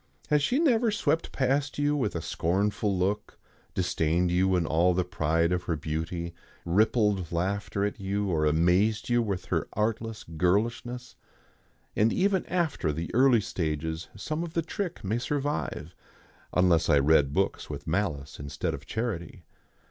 [0.29, 3.37] Has she never swept past you with a scornful look,
[3.75, 6.33] disdained you in all the pride of her beauty,
[6.65, 11.17] rippled laughter at you, or amazed you with her artless girlishness?
[11.95, 15.93] And even after the early stages some of the trick may survive,
[16.51, 19.43] unless I read books with malice instead of charity.